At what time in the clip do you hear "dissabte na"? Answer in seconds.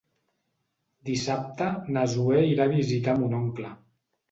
1.09-2.07